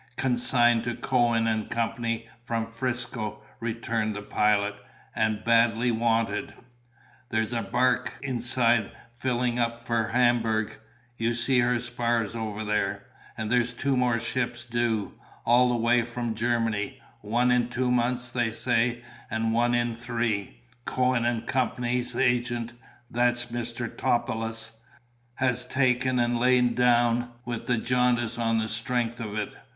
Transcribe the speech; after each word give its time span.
"Consigned 0.17 0.83
to 0.85 0.95
Cohen 0.95 1.45
and 1.45 1.69
Co., 1.69 1.93
from 2.43 2.71
'Frisco," 2.71 3.43
returned 3.59 4.15
the 4.15 4.23
pilot, 4.23 4.73
"and 5.15 5.43
badly 5.43 5.91
wanted. 5.91 6.55
There's 7.29 7.53
a 7.53 7.61
barque 7.61 8.17
inside 8.23 8.91
filling 9.13 9.59
up 9.59 9.83
for 9.85 10.07
Hamburg 10.07 10.79
you 11.19 11.35
see 11.35 11.59
her 11.59 11.79
spars 11.79 12.33
over 12.35 12.63
there; 12.63 13.05
and 13.37 13.51
there's 13.51 13.73
two 13.73 13.95
more 13.95 14.19
ships 14.19 14.65
due, 14.65 15.13
all 15.45 15.69
the 15.69 15.75
way 15.75 16.01
from 16.01 16.33
Germany, 16.33 16.99
one 17.21 17.51
in 17.51 17.69
two 17.69 17.91
months, 17.91 18.29
they 18.29 18.51
say, 18.51 19.03
and 19.29 19.53
one 19.53 19.75
in 19.75 19.95
three; 19.95 20.61
Cohen 20.83 21.25
and 21.25 21.45
Co.'s 21.45 22.15
agent 22.15 22.73
(that's 23.11 23.45
Mr. 23.51 23.87
Topelius) 23.87 24.79
has 25.35 25.63
taken 25.63 26.17
and 26.17 26.39
lain 26.39 26.73
down 26.73 27.33
with 27.45 27.67
the 27.67 27.77
jaundice 27.77 28.39
on 28.39 28.57
the 28.57 28.67
strength 28.67 29.19
of 29.19 29.37
it. 29.37 29.53